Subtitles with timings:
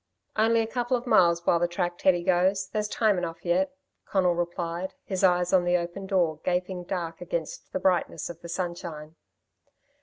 [0.35, 2.69] "It's only a couple of miles, by the track Teddy goes.
[2.69, 3.75] There's time enough yet,"
[4.07, 8.49] Conal replied, his eyes on the open door, gaping dark against the brightness of the
[8.49, 9.13] sunshine.